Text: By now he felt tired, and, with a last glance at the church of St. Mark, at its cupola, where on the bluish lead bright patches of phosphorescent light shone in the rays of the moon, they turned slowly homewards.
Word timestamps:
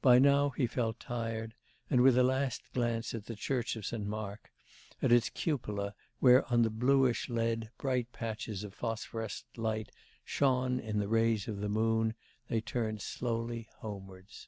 By 0.00 0.20
now 0.20 0.50
he 0.50 0.68
felt 0.68 1.00
tired, 1.00 1.54
and, 1.90 2.02
with 2.02 2.16
a 2.16 2.22
last 2.22 2.62
glance 2.72 3.14
at 3.14 3.24
the 3.26 3.34
church 3.34 3.74
of 3.74 3.84
St. 3.84 4.06
Mark, 4.06 4.52
at 5.02 5.10
its 5.10 5.28
cupola, 5.28 5.96
where 6.20 6.48
on 6.52 6.62
the 6.62 6.70
bluish 6.70 7.28
lead 7.28 7.68
bright 7.78 8.06
patches 8.12 8.62
of 8.62 8.74
phosphorescent 8.74 9.58
light 9.58 9.90
shone 10.24 10.78
in 10.78 11.00
the 11.00 11.08
rays 11.08 11.48
of 11.48 11.58
the 11.58 11.68
moon, 11.68 12.14
they 12.46 12.60
turned 12.60 13.02
slowly 13.02 13.66
homewards. 13.78 14.46